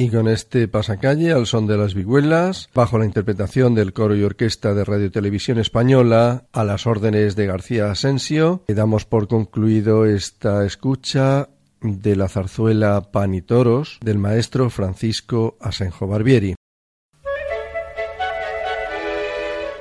Y 0.00 0.08
con 0.08 0.28
este 0.28 0.66
pasacalle 0.66 1.30
al 1.30 1.46
son 1.46 1.66
de 1.66 1.76
las 1.76 1.92
vihuelas, 1.92 2.70
bajo 2.72 2.98
la 2.98 3.04
interpretación 3.04 3.74
del 3.74 3.92
coro 3.92 4.16
y 4.16 4.22
orquesta 4.22 4.72
de 4.72 4.82
Radio 4.82 5.10
Televisión 5.10 5.58
Española, 5.58 6.44
a 6.52 6.64
las 6.64 6.86
órdenes 6.86 7.36
de 7.36 7.44
García 7.44 7.90
Asensio, 7.90 8.64
damos 8.66 9.04
por 9.04 9.28
concluido 9.28 10.06
esta 10.06 10.64
escucha 10.64 11.50
de 11.82 12.16
la 12.16 12.30
zarzuela 12.30 13.12
Pan 13.12 13.34
y 13.34 13.42
Toros 13.42 13.98
del 14.00 14.16
maestro 14.16 14.70
Francisco 14.70 15.58
Asenjo 15.60 16.06
Barbieri. 16.06 16.54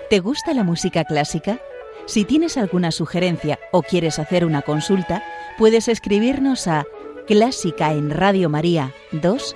¿Te 0.09 0.20
gusta 0.20 0.53
la 0.53 0.65
música 0.65 1.05
clásica? 1.05 1.61
Si 2.07 2.26
tienes 2.26 2.57
alguna 2.57 2.91
sugerencia 2.91 3.57
o 3.72 3.84
quieres 3.84 4.20
hacer 4.20 4.43
una 4.43 4.63
consulta, 4.63 5.24
puedes 5.57 5.88
escribirnos 5.88 6.67
a 6.67 6.84
clásica 7.26 7.93
en 7.93 8.09
Radio 8.09 8.49
María 8.49 8.91
2 9.13 9.55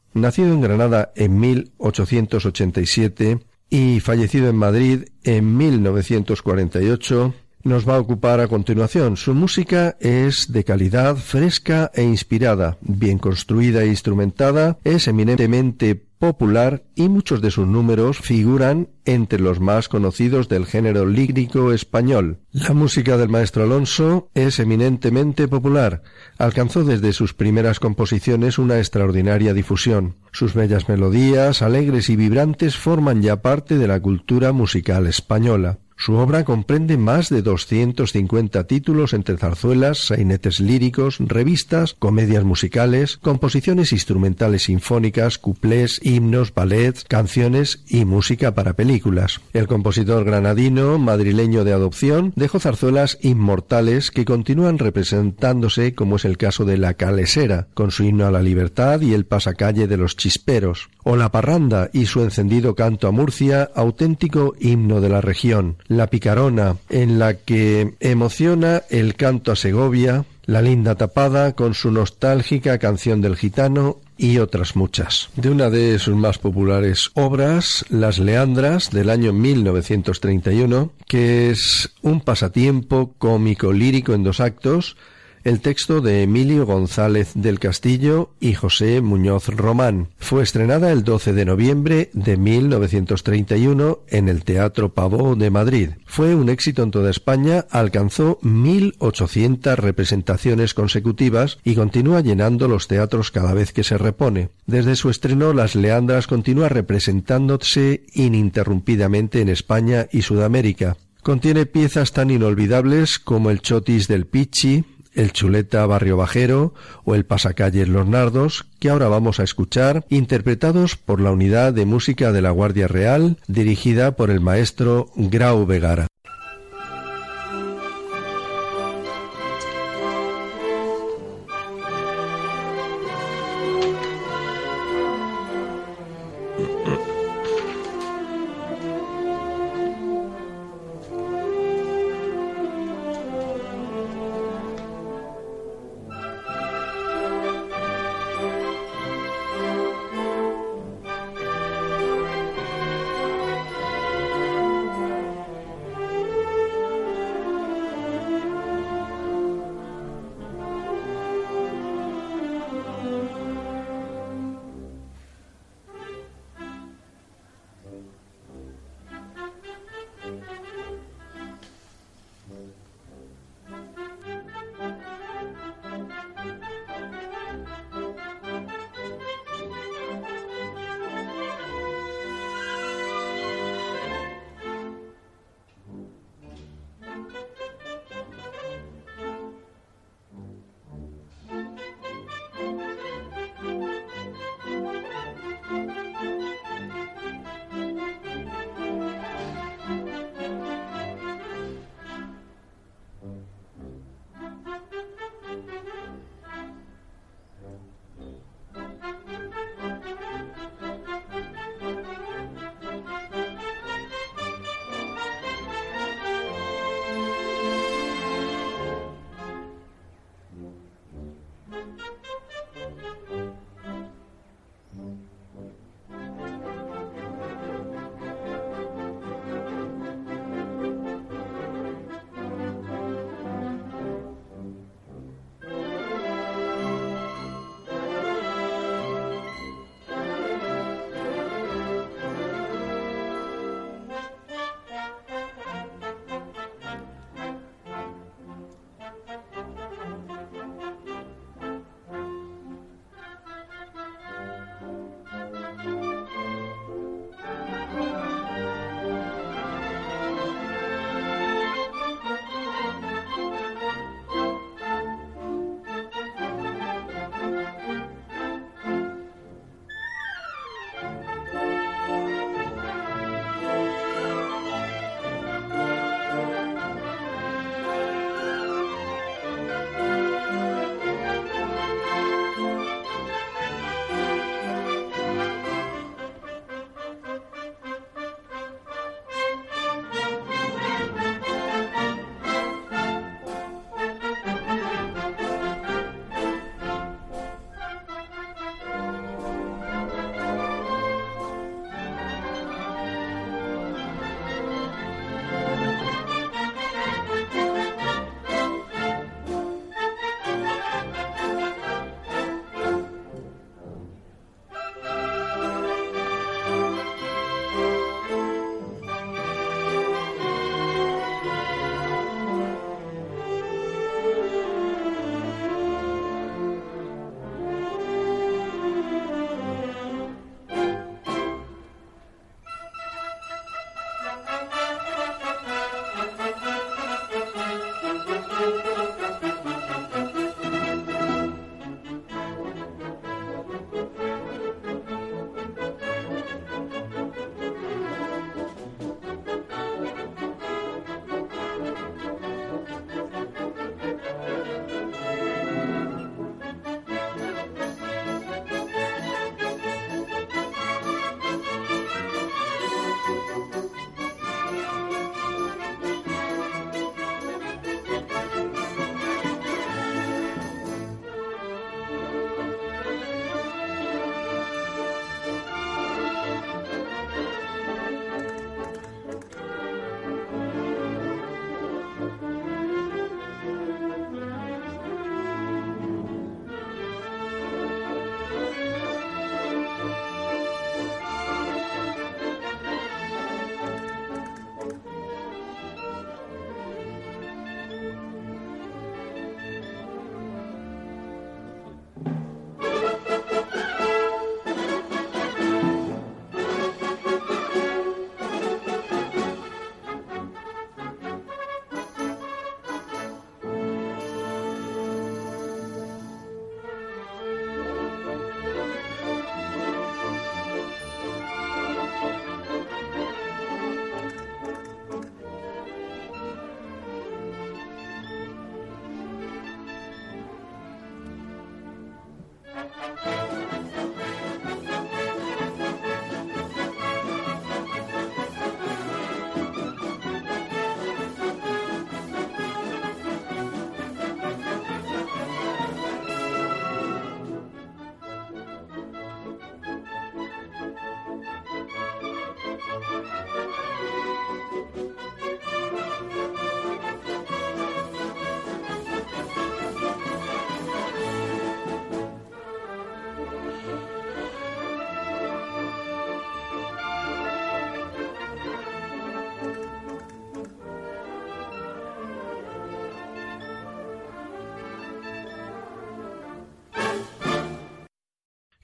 Nacido 0.13 0.53
en 0.53 0.61
Granada 0.61 1.13
en 1.15 1.39
1887 1.39 3.39
y 3.69 4.01
fallecido 4.01 4.49
en 4.49 4.57
Madrid 4.57 5.05
en 5.23 5.55
1948, 5.55 7.33
nos 7.63 7.87
va 7.87 7.95
a 7.95 7.99
ocupar 7.99 8.39
a 8.39 8.47
continuación. 8.47 9.17
Su 9.17 9.33
música 9.33 9.95
es 9.99 10.51
de 10.51 10.63
calidad, 10.63 11.15
fresca 11.15 11.91
e 11.93 12.03
inspirada, 12.03 12.77
bien 12.81 13.17
construida 13.17 13.83
e 13.83 13.87
instrumentada, 13.87 14.79
es 14.83 15.07
eminentemente 15.07 16.03
popular 16.21 16.83
y 16.93 17.09
muchos 17.09 17.41
de 17.41 17.49
sus 17.49 17.65
números 17.65 18.19
figuran 18.19 18.89
entre 19.05 19.39
los 19.39 19.59
más 19.59 19.89
conocidos 19.89 20.47
del 20.47 20.67
género 20.67 21.07
lírico 21.07 21.73
español. 21.73 22.37
La 22.51 22.75
música 22.75 23.17
del 23.17 23.27
maestro 23.27 23.63
Alonso 23.63 24.29
es 24.35 24.59
eminentemente 24.59 25.47
popular. 25.47 26.03
Alcanzó 26.37 26.83
desde 26.83 27.11
sus 27.11 27.33
primeras 27.33 27.79
composiciones 27.79 28.59
una 28.59 28.77
extraordinaria 28.77 29.55
difusión. 29.55 30.15
Sus 30.31 30.53
bellas 30.53 30.87
melodías, 30.87 31.63
alegres 31.63 32.07
y 32.11 32.15
vibrantes, 32.15 32.77
forman 32.77 33.23
ya 33.23 33.41
parte 33.41 33.79
de 33.79 33.87
la 33.87 33.99
cultura 33.99 34.51
musical 34.51 35.07
española. 35.07 35.79
Su 36.03 36.15
obra 36.15 36.45
comprende 36.45 36.97
más 36.97 37.29
de 37.29 37.43
250 37.43 38.63
títulos 38.63 39.13
entre 39.13 39.37
zarzuelas, 39.37 40.07
sainetes 40.07 40.59
líricos, 40.59 41.17
revistas, 41.19 41.93
comedias 41.93 42.43
musicales, 42.43 43.17
composiciones 43.17 43.91
instrumentales 43.91 44.63
sinfónicas, 44.63 45.37
cuplés, 45.37 45.99
himnos, 46.01 46.55
ballets, 46.55 47.03
canciones 47.03 47.83
y 47.87 48.05
música 48.05 48.55
para 48.55 48.73
películas. 48.73 49.41
El 49.53 49.67
compositor 49.67 50.23
granadino, 50.25 50.97
madrileño 50.97 51.63
de 51.63 51.73
adopción, 51.73 52.33
dejó 52.35 52.59
zarzuelas 52.59 53.19
inmortales 53.21 54.09
que 54.09 54.25
continúan 54.25 54.79
representándose 54.79 55.93
como 55.93 56.15
es 56.15 56.25
el 56.25 56.39
caso 56.39 56.65
de 56.65 56.79
La 56.79 56.95
Calesera, 56.95 57.67
con 57.75 57.91
su 57.91 58.05
himno 58.05 58.25
a 58.25 58.31
la 58.31 58.41
libertad 58.41 59.01
y 59.01 59.13
el 59.13 59.27
pasacalle 59.27 59.85
de 59.85 59.97
los 59.97 60.17
chisperos, 60.17 60.89
o 61.03 61.15
La 61.15 61.31
Parranda 61.31 61.91
y 61.93 62.07
su 62.07 62.23
encendido 62.23 62.73
canto 62.73 63.07
a 63.07 63.11
Murcia, 63.11 63.69
auténtico 63.75 64.55
himno 64.59 64.99
de 64.99 65.09
la 65.09 65.21
región, 65.21 65.77
la 65.91 66.07
Picarona, 66.07 66.77
en 66.89 67.19
la 67.19 67.33
que 67.33 67.95
emociona 67.99 68.83
el 68.89 69.15
canto 69.15 69.51
a 69.51 69.57
Segovia, 69.57 70.23
La 70.45 70.61
Linda 70.61 70.95
Tapada 70.95 71.53
con 71.53 71.73
su 71.73 71.91
nostálgica 71.91 72.77
canción 72.77 73.19
del 73.19 73.35
gitano 73.35 73.97
y 74.17 74.37
otras 74.37 74.77
muchas. 74.77 75.29
De 75.35 75.49
una 75.49 75.69
de 75.69 75.99
sus 75.99 76.15
más 76.15 76.37
populares 76.37 77.11
obras, 77.15 77.83
Las 77.89 78.19
Leandras, 78.19 78.91
del 78.91 79.09
año 79.09 79.33
1931, 79.33 80.91
que 81.07 81.49
es 81.49 81.89
un 82.01 82.21
pasatiempo 82.21 83.13
cómico 83.17 83.73
lírico 83.73 84.13
en 84.13 84.23
dos 84.23 84.39
actos, 84.39 84.95
el 85.43 85.61
texto 85.61 86.01
de 86.01 86.23
Emilio 86.23 86.65
González 86.65 87.31
del 87.35 87.59
Castillo 87.59 88.31
y 88.39 88.53
José 88.53 89.01
Muñoz 89.01 89.47
Román. 89.47 90.09
Fue 90.17 90.43
estrenada 90.43 90.91
el 90.91 91.03
12 91.03 91.33
de 91.33 91.45
noviembre 91.45 92.09
de 92.13 92.37
1931 92.37 93.99
en 94.07 94.29
el 94.29 94.43
Teatro 94.43 94.93
Pavó 94.93 95.35
de 95.35 95.49
Madrid. 95.49 95.89
Fue 96.05 96.35
un 96.35 96.49
éxito 96.49 96.83
en 96.83 96.91
toda 96.91 97.09
España, 97.09 97.65
alcanzó 97.69 98.39
1.800 98.41 99.75
representaciones 99.75 100.73
consecutivas 100.73 101.57
y 101.63 101.75
continúa 101.75 102.21
llenando 102.21 102.67
los 102.67 102.87
teatros 102.87 103.31
cada 103.31 103.53
vez 103.53 103.73
que 103.73 103.83
se 103.83 103.97
repone. 103.97 104.49
Desde 104.65 104.95
su 104.95 105.09
estreno, 105.09 105.53
Las 105.53 105.75
Leandras 105.75 106.27
continúa 106.27 106.69
representándose 106.69 108.05
ininterrumpidamente 108.13 109.41
en 109.41 109.49
España 109.49 110.07
y 110.11 110.21
Sudamérica. 110.21 110.97
Contiene 111.23 111.67
piezas 111.67 112.13
tan 112.13 112.31
inolvidables 112.31 113.19
como 113.19 113.51
el 113.51 113.61
Chotis 113.61 114.07
del 114.07 114.25
Pichi, 114.25 114.83
el 115.13 115.31
Chuleta 115.31 115.85
Barrio 115.85 116.17
Bajero 116.17 116.73
o 117.03 117.15
el 117.15 117.25
Pasacalles 117.25 117.87
Los 117.87 118.07
Nardos, 118.07 118.65
que 118.79 118.89
ahora 118.89 119.07
vamos 119.07 119.39
a 119.39 119.43
escuchar, 119.43 120.05
interpretados 120.09 120.95
por 120.95 121.21
la 121.21 121.31
Unidad 121.31 121.73
de 121.73 121.85
Música 121.85 122.31
de 122.31 122.41
la 122.41 122.51
Guardia 122.51 122.87
Real, 122.87 123.37
dirigida 123.47 124.15
por 124.15 124.29
el 124.29 124.39
maestro 124.39 125.09
Grau 125.15 125.65
Vegara. 125.65 126.10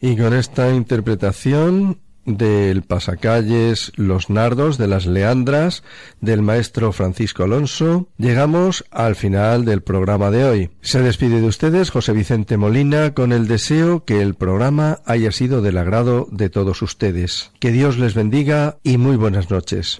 Y 0.07 0.15
con 0.15 0.33
esta 0.33 0.73
interpretación 0.73 1.99
del 2.25 2.81
pasacalles 2.83 3.91
Los 3.97 4.29
Nardos 4.29 4.77
de 4.77 4.87
las 4.87 5.05
Leandras 5.05 5.83
del 6.21 6.41
maestro 6.41 6.93
Francisco 6.93 7.43
Alonso, 7.43 8.07
llegamos 8.17 8.85
al 8.89 9.17
final 9.17 9.65
del 9.65 9.81
programa 9.81 10.31
de 10.31 10.45
hoy. 10.45 10.69
Se 10.79 11.01
despide 11.01 11.41
de 11.41 11.47
ustedes 11.47 11.89
José 11.89 12.13
Vicente 12.13 12.55
Molina 12.55 13.13
con 13.13 13.33
el 13.33 13.49
deseo 13.49 14.05
que 14.05 14.21
el 14.21 14.35
programa 14.35 14.99
haya 15.05 15.33
sido 15.33 15.61
del 15.61 15.77
agrado 15.77 16.29
de 16.31 16.49
todos 16.49 16.81
ustedes. 16.81 17.51
Que 17.59 17.73
Dios 17.73 17.97
les 17.97 18.13
bendiga 18.13 18.77
y 18.83 18.97
muy 18.97 19.17
buenas 19.17 19.51
noches. 19.51 19.99